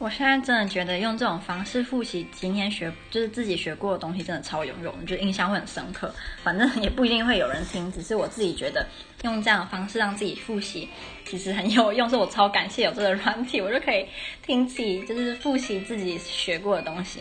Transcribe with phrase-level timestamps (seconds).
[0.00, 6.10] 我现在真的觉得用这种方式复习今天学，就是自己学过的东西，真的超有用，就印象会很深刻。
[6.42, 8.86] 反正也不一定会有人听，只是我自己觉得
[9.24, 10.88] 用这样的方式让自己复习，
[11.26, 12.08] 其实很有用。
[12.08, 14.06] 所以我超感谢有这个软体，我就可以
[14.42, 17.20] 听起，就是复习自己学过的东西。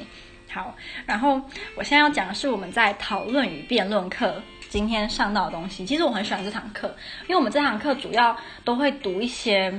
[0.50, 0.74] 好，
[1.06, 1.34] 然后
[1.76, 5.86] 我现在要讲的是我们在讨论与辩论课今天上到的东西。
[5.86, 8.34] 其实我很喜欢这堂课，因为我们这堂课主要
[8.64, 9.70] 都会读一些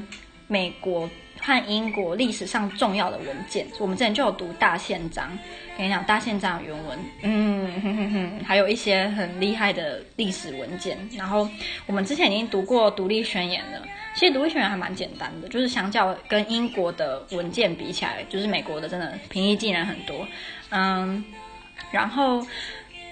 [0.46, 1.09] 美国。
[1.43, 5.31] 和英国历史上重要的文件，我们之前就有读大宪章。
[5.76, 10.98] 跟你讲，大宪章原文，嗯哼哼哼， 还有一些很厉害的历史文件。
[11.17, 11.48] 然后
[11.86, 13.82] 我们之前已经读过独立宣言了，
[14.14, 20.26] 其实独立宣言还蛮简单的，就是相较跟英国的文件比起来，就是美国的真的平易近人很多。
[20.68, 21.25] 嗯，
[21.90, 22.46] 然后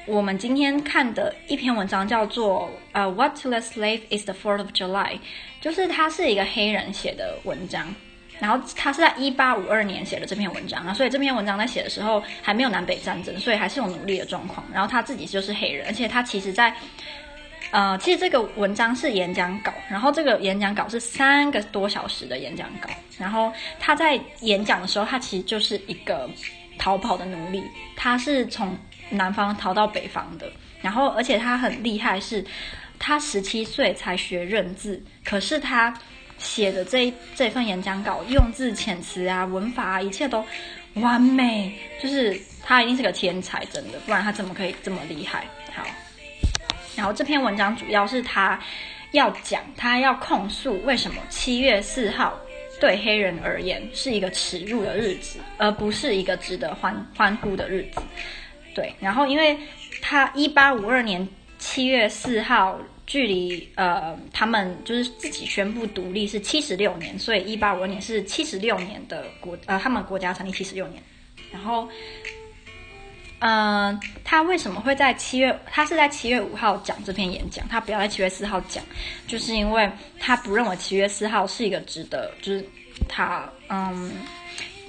[0.05, 5.19] 我们今天看的一篇文章叫做呃、，What to the slave is the Fourth of July，
[5.62, 7.95] 就是它是一个黑人写的文章。
[8.41, 14.64] 然后他是在一八五二年写的这篇文章啊，所以这篇文章在写的时候还没有南北战争，所以还是有奴隶的状况。
[14.72, 16.72] 然后他自己就是黑人，而且他其实在，
[17.72, 22.89] 呃，其实这个文章是演讲稿，然后这个演讲稿是三个多小时的演讲稿。
[23.19, 26.31] 然后他在演讲的时候，他其实就是一个
[26.78, 27.64] 逃跑的奴隶，
[27.97, 28.78] 他是从
[29.11, 30.48] 南方逃到北方的。
[30.81, 32.44] 然后而且他很厉害是，
[33.00, 35.92] 他十七岁才学认字，可是他。
[36.39, 40.44] 写的这这份演讲稿，用字遣词啊，文法啊，一切都
[40.94, 45.44] 完美，就是他一定是个天才，真的，不然他怎么可以这么厉害？
[45.75, 45.84] 好，
[46.97, 48.59] 然后这篇文章主要是他
[49.12, 52.39] 要讲，他要控诉为什么七月四号
[52.81, 58.00] 对黑人而言是一个耻辱的日子，而不是一个值得欢欢呼的日子。
[58.75, 59.59] 对，然后因为
[60.00, 61.28] 他一八五二年
[61.59, 62.78] 七月四号。
[63.09, 71.03] 距离呃，他们就是自己宣布独立是七十六年，所以一八五二年是七十六年的国呃，他们国家成立七十六年。
[71.50, 71.89] 然后，
[73.39, 75.59] 嗯、他为什么会在七月？
[75.65, 78.84] 他是在七月五号讲这篇演讲，他不要在七月四号讲，
[79.27, 82.62] 就是因为他不认为七月四号是一个值得，就是
[83.09, 84.12] 他嗯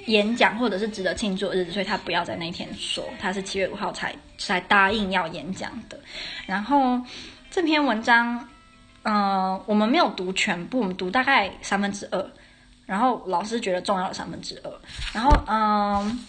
[0.08, 5.98] 演讲或者是值得庆祝的日子，所以他不要在那一天说，他是七月五号才才答应要演讲的。
[6.46, 7.00] 然后。
[7.50, 8.48] 这篇文章，
[9.02, 12.30] 嗯、我们没有读全部，我们读大概三分之二，
[12.86, 14.70] 然后老师觉得重要的三分之二，
[15.12, 16.24] 然后，嗯、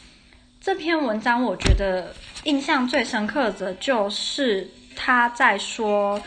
[0.60, 2.12] 这篇文章我觉得
[2.46, 6.20] 印象最深刻的就是他在说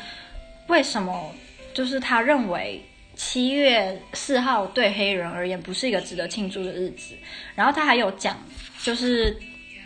[0.69, 1.34] 为什么，
[1.75, 2.81] 就是他认为
[3.16, 7.16] 七月四号对黑人而言不是一个值得庆祝的日子，
[7.56, 8.37] 然后他还有讲，
[8.78, 9.37] 就是，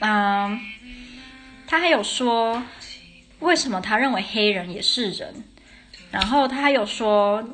[0.01, 0.61] 嗯、
[1.67, 2.63] 他还有说。
[3.41, 5.33] 为什么他认为黑人也是人？
[6.11, 7.47] 然后他还有说，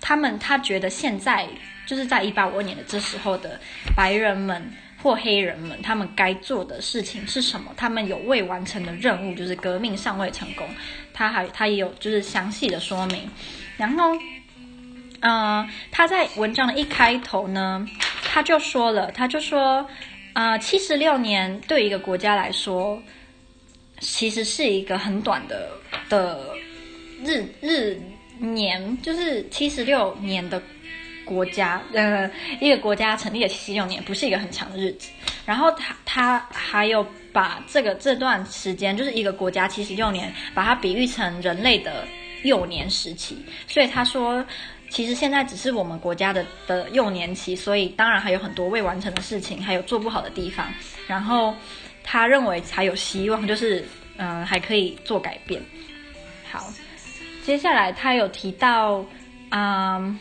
[0.00, 1.48] 他们他觉得现在
[1.86, 3.58] 就是在一八五二年的这时候的
[3.96, 4.70] 白人们
[5.02, 7.72] 或黑人们，他们该做的事情是什么？
[7.76, 10.68] 他们有未完成的任务，就是革命尚未成功。
[11.14, 13.28] 他还他也有就是详细的说明。
[13.76, 14.14] 然后，
[15.20, 17.88] 嗯、呃，他在文章的一开头呢，
[18.22, 19.88] 他就说了，他就说，
[20.34, 23.02] 啊、呃，七十六年对一个国家来说。
[24.00, 25.70] 其实是一个很短的
[26.08, 26.54] 的
[27.24, 28.00] 日日
[28.38, 30.62] 年，就是七十六年的
[31.24, 35.10] 国家，呃，一个国家成立了七十六年，不是一个很长的日子。
[35.44, 42.06] 然后他他还有把这个这段时间，就是一个国家七十六年，把它比喻成人类的
[42.44, 43.36] 幼年时期。
[43.66, 44.44] 所以他说，
[44.88, 50.66] 其实现在只是我们国家的的幼年期，所以当然还有很多未完成的事情，还有做不好的地方。
[51.06, 51.54] 然后。
[52.10, 53.84] 他认为才有希望，就是
[54.16, 55.60] 嗯、还可以做改变。
[56.50, 56.72] 好，
[57.44, 59.04] 接下来他有提到，
[59.50, 60.18] 嗯，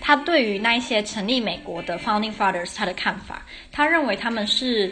[0.00, 4.90] 他对于那一些成立美国的 Founding Fathers 他的看法，他认为他们是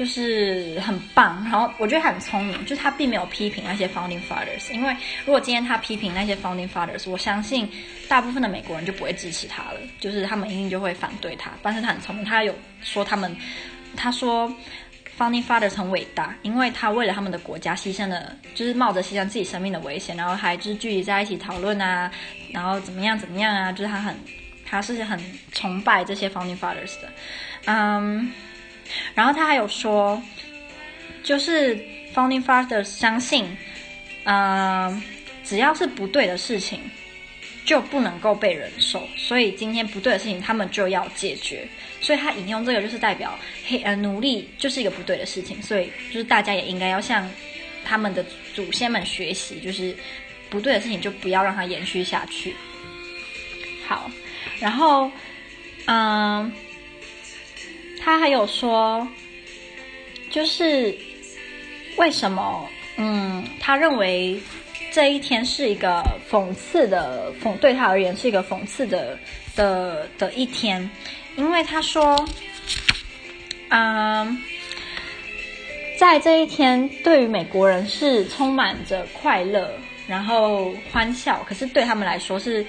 [0.00, 4.96] 就是很棒，然后我觉得他很聪明，就是他并没有批评那些 Founding Fathers，因为
[5.26, 7.68] 如果今天他批评那些 Founding Fathers，我相信
[8.08, 11.50] 大部分的美国人就不会支持他了，就是他们一定就会反对他。
[11.62, 13.36] 但是他很聪明，他有说他们，
[13.94, 14.50] 他说。
[15.18, 22.10] Founding Fathers 很伟大，因为他为了他们的国家牺牲了，就是冒着牺牲自己生命的危险，然后还就是聚集在一起讨论啊，
[22.50, 24.16] 然后怎么样怎么样啊，就是他很，
[24.64, 25.20] 他是很
[25.52, 27.12] 崇拜这些 Founding Fathers 的，
[27.66, 28.32] 嗯，
[29.14, 30.20] 然后他还有说，
[31.22, 31.76] 就是
[32.14, 33.56] Founding father 相信，
[34.24, 35.02] 嗯，
[35.44, 36.80] 只要是不对的事情，
[37.64, 41.66] 就不能够被忍受，所以今天不对的事情他们就要解决。
[42.00, 47.28] 所以他引用这个就是代表黑呃奴隶就是一个不对的事情，所以就是大家也应该要向
[47.84, 48.24] 他们的
[48.54, 49.94] 祖先们学习，就是
[50.48, 52.56] 不对的事情就不要让它延续下去。
[53.86, 54.10] 好，
[54.58, 55.10] 然后
[55.84, 56.50] 嗯，
[58.02, 59.06] 他还有说，
[60.30, 60.96] 就是
[61.96, 62.68] 为什么？
[62.96, 64.40] 嗯，他认为
[64.90, 69.18] 这一天是一个讽刺的讽，对他而言是一个讽刺的
[69.54, 70.90] 的的一天，
[71.36, 72.26] 因为他说，
[73.68, 74.42] 嗯，
[75.98, 79.70] 在这一天对于美国人是充满着快乐，
[80.08, 82.64] 然后欢笑，可是对他们来说是。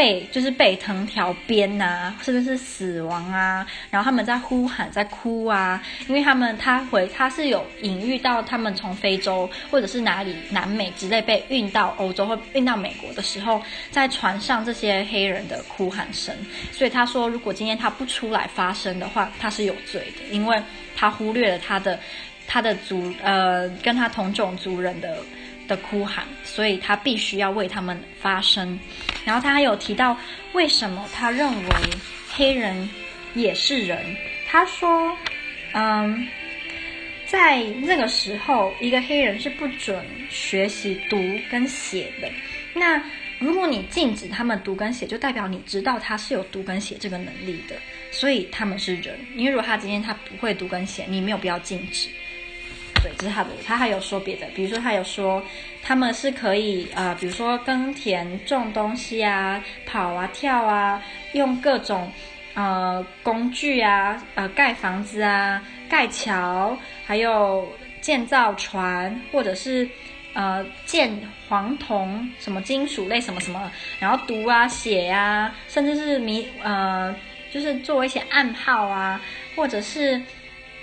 [0.00, 13.60] 被就是被藤条鞭呐，甚至是死亡啊，然后他们在呼喊，在哭啊，因为他们他回他是有隐喻到他们从非洲或者是哪里南美之类被运到欧洲或运到美国的时候，
[13.90, 16.34] 在船上这些黑人的哭喊声，
[16.72, 20.58] 所以他说，如果今天他不出来发声的话，他是有罪的，因为
[20.96, 22.00] 他忽略了他的
[22.46, 25.18] 他的族呃跟他同种族人的。
[25.70, 28.76] 的哭喊，所以他必须要为他们发声。
[29.24, 30.16] 然后他还有提到，
[30.52, 31.70] 为什么他认为
[32.28, 32.90] 黑人
[33.34, 34.16] 也是人？
[34.48, 35.16] 他说，
[35.72, 36.26] 嗯，
[37.24, 41.16] 在那个时候，一个黑人是不准学习读
[41.48, 42.28] 跟写的。
[42.74, 43.00] 那
[43.38, 47.76] 如果你禁止他们读跟写，就代表你知道他是有读跟写这个能力的，
[48.10, 49.16] 所以他们是人。
[49.36, 52.08] 因为如果他今天他不会读跟写，你没有必要禁止。
[53.02, 53.50] 对，这是他的。
[53.64, 55.42] 他还有说别的，比如说他有说
[55.82, 61.02] 他们是可以呃，比如说耕田、种东西啊、跑啊、跳啊，
[61.32, 62.12] 用各种
[62.54, 66.76] 呃工具啊，呃盖房子啊、盖桥，
[67.06, 69.88] 还有建造船，或者是
[70.34, 71.10] 呃建
[71.48, 77.14] 黄铜什么金属类什么什么，然后读啊、写啊，甚至是迷呃，
[77.50, 79.20] 就是做一些暗号啊，
[79.56, 80.20] 或者是。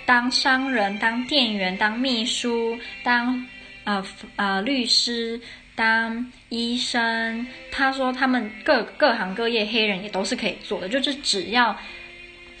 [0.08, 3.46] 当商人，当店员，当秘书，当
[3.84, 4.02] 呃
[4.36, 5.38] 呃律师，
[5.76, 7.46] 当医生。
[7.70, 11.76] 他说他们各各行各业，黑人也都是可以做的，就是只要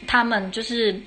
[0.06, 1.00] 他们就是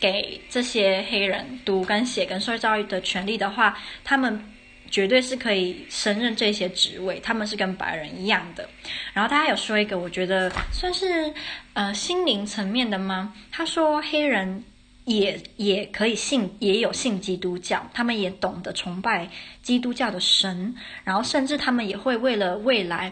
[0.00, 4.42] 给这些黑人读跟写跟受教育的权利的话，他们
[4.90, 7.20] 绝对是可以胜任这些职位。
[7.20, 8.66] 他们是跟白人一样的。
[9.12, 11.30] 然后他还有说一个，我觉得算是
[11.74, 13.34] 呃心灵层面的吗？
[13.52, 14.64] 他说黑人。
[15.08, 19.26] 也也可以信，也有信基督教，他们也懂得崇拜
[19.62, 23.10] 基督教的神，然后甚至他们也会为了未来，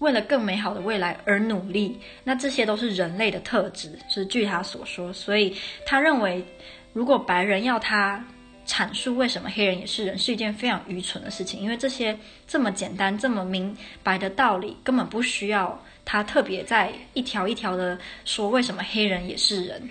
[0.00, 1.98] 为了更美好的未来而努力。
[2.24, 5.10] 那这些都是人类的特质，是据他所说。
[5.14, 5.56] 所以
[5.86, 6.44] 他认为，
[6.92, 8.22] 如果白人要他
[8.66, 12.14] 阐述为什么黑人也是人，是一件非常愚蠢的事情，因为这些
[12.46, 19.88] 这么简单、这么明白的道理，根本不需要他特别在一条一条的说为什么黑人也是人。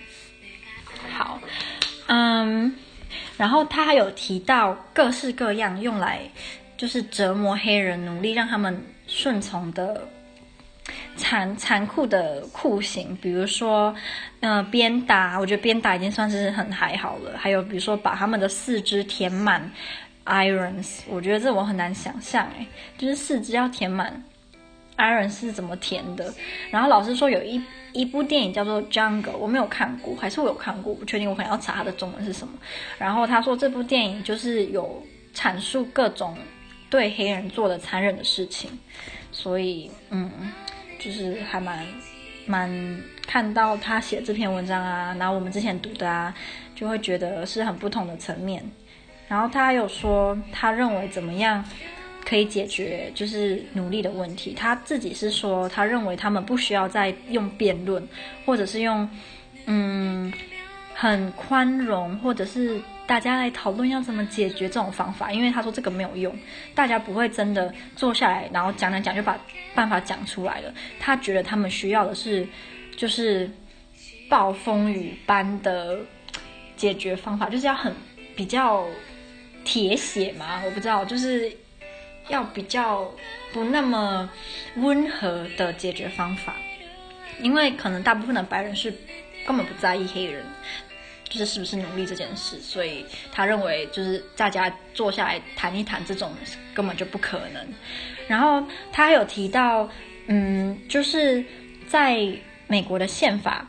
[1.20, 1.38] 好，
[2.06, 2.74] 嗯，
[3.36, 6.20] 然后他还有提到各式各样用来
[6.78, 10.08] 就是折磨黑人、努力让他们顺从的
[11.16, 13.94] 残残酷的酷刑，比如说，
[14.40, 17.36] 呃，鞭打，我觉得鞭打已经算是很还好了。
[17.36, 19.70] 还有比如说把他们的四肢填满
[20.24, 24.24] irons，我觉得这我很难想象，哎，就是四肢要填满。
[25.00, 26.32] Iron 是怎么填的？
[26.70, 27.60] 然后老师说有一
[27.92, 30.94] 一部电影叫做《Jungle》，我没有看过，还是我有看过？
[30.94, 32.52] 不确定，我可能要查它的中文是什么。
[32.98, 35.02] 然后他说这部电影就是有
[35.34, 36.36] 阐述各种
[36.90, 38.70] 对黑人做的残忍的事情，
[39.32, 40.30] 所以嗯，
[40.98, 41.86] 就是还蛮
[42.46, 46.34] 蛮看到他写这篇文章啊，然后我们之前读的啊，
[46.74, 48.62] 就会觉得是很不同的层面。
[49.28, 51.64] 然后他有说他认为怎么样？
[52.30, 54.54] 可以解决就是奴隶的问题。
[54.54, 58.06] 他自己是说，他认为他们不需要再用辩论，
[58.46, 59.10] 或者是用
[59.66, 60.32] 嗯
[60.94, 66.32] 很宽容，或者是大家来讨论要怎么解决这种方法，因为他说这个没有用，
[66.72, 69.36] 大家不会真的坐下来，然后讲讲讲就把
[69.74, 70.72] 办法讲出来了。
[71.00, 72.46] 他觉得他们需要的是
[72.96, 73.50] 就是
[74.28, 75.98] 暴风雨般的
[76.76, 77.92] 解决方法，就是要很
[78.36, 78.86] 比较
[79.64, 81.50] 铁血嘛，我不知道，就是。
[82.30, 83.12] 要比较
[83.52, 84.30] 不那么
[84.76, 86.54] 温和的解决方法，
[87.40, 88.90] 因为可能大部分的白人是
[89.44, 90.42] 根本不在意黑人
[91.28, 96.32] 就是是不是奴隶这件事，所以他认为就是大家坐下来谈一谈这种
[96.72, 97.66] 根本就不可能。
[98.26, 99.88] 然后他还有提到，
[100.28, 101.44] 嗯，就是
[101.88, 102.26] 在
[102.66, 103.66] 美国的宪法。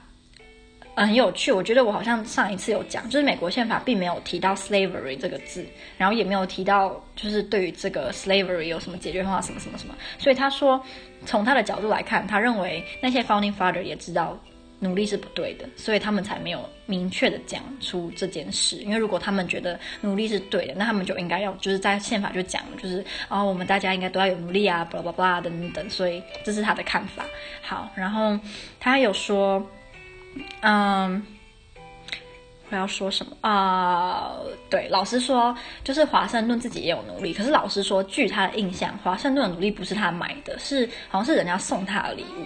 [0.94, 5.66] 很有趣，我觉得我好像上一次有讲，就是美国宪法并没有提到 slavery 这个字，
[5.98, 9.96] 然后也没有提到就是对于这个 slavery 有什么解决方法，什么什么什么。
[10.20, 10.80] 所以他说，
[11.26, 14.38] 从他的角度来看，他认为那些 founding father 也知道
[14.80, 18.78] 奴隶是不对的，所以他们才没有明确的讲出这件事。
[18.78, 25.90] 因为如果他们觉得奴隶是对的，那他们就应该要就是在宪法就讲了，就是哦，我们大家应该都要有奴隶啊，巴拉巴拉等等。
[25.90, 27.26] 所以这是他的看法。
[27.62, 28.38] 好，然后
[28.80, 29.66] 他有说。
[30.62, 31.26] 嗯，
[32.70, 34.32] 我要说什么啊、
[34.70, 37.34] 对，老实说，就是华盛顿自己也有努力。
[37.34, 42.46] 可是老实说，据他的印象，华盛顿的努力不是他买的，是好像是人家送他的礼物。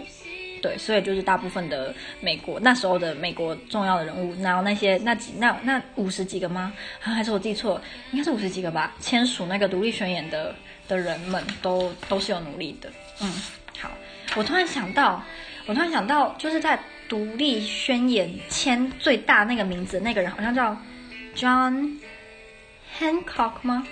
[0.63, 6.73] 对，所以就是大部分的美国那时候的美国重要的人物，然后那些那几那那五十几个吗？
[6.99, 7.79] 还是我记错？
[8.11, 8.95] 应该是五十几个吧。
[8.99, 10.55] 签署那个独立宣言的
[10.87, 12.89] 的人们都都是有努力的。
[13.21, 13.31] 嗯，
[13.79, 13.91] 好，
[14.35, 15.21] 我突然想到，
[15.67, 16.79] 我突然想到，就是在。
[17.07, 20.75] 独立宣言签最大那个名字那个人好像叫
[21.35, 21.97] John
[22.99, 23.85] Hancock 吗？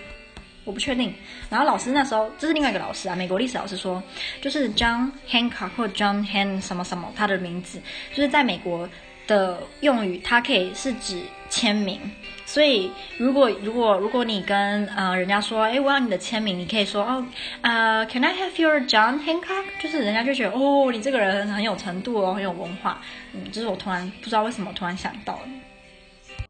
[0.66, 1.14] 我不确定。
[1.50, 4.02] 然后老师那时候这是另外一个老师啊，美国历史老师说，
[4.42, 8.88] 就是 John Hancock 或 John Han 什么什么，他的名字就是在美国
[9.28, 12.00] 的用语，它可以是指签名。
[12.46, 17.26] 所以，如果如果如果你跟呃人家说，哎，我要你的签名，你可以说哦，
[17.62, 19.64] 呃，Can I have your John Hancock？
[19.82, 23.00] 就是人家就觉得哦，你这个人很有程度哦，很有文化。
[23.34, 25.40] 嗯，就是我突然不知道为什么突然想到